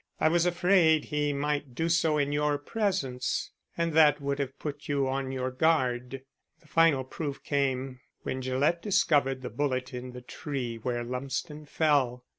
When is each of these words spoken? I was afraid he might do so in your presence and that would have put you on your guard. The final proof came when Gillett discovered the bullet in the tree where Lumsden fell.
I 0.19 0.29
was 0.29 0.47
afraid 0.47 1.05
he 1.05 1.31
might 1.31 1.75
do 1.75 1.87
so 1.87 2.17
in 2.17 2.31
your 2.31 2.57
presence 2.57 3.51
and 3.77 3.93
that 3.93 4.19
would 4.19 4.39
have 4.39 4.57
put 4.57 4.87
you 4.87 5.07
on 5.07 5.31
your 5.31 5.51
guard. 5.51 6.23
The 6.59 6.67
final 6.67 7.03
proof 7.03 7.43
came 7.43 7.99
when 8.23 8.41
Gillett 8.41 8.81
discovered 8.81 9.43
the 9.43 9.51
bullet 9.51 9.93
in 9.93 10.13
the 10.13 10.21
tree 10.21 10.77
where 10.77 11.03
Lumsden 11.03 11.67
fell. 11.67 12.25